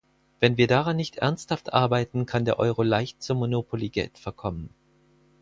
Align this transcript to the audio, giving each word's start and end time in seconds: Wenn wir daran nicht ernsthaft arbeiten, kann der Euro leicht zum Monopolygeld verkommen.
Wenn 0.39 0.57
wir 0.57 0.65
daran 0.65 0.95
nicht 0.95 1.17
ernsthaft 1.17 1.73
arbeiten, 1.73 2.25
kann 2.25 2.43
der 2.43 2.57
Euro 2.57 2.81
leicht 2.81 3.21
zum 3.21 3.37
Monopolygeld 3.37 4.17
verkommen. 4.17 4.73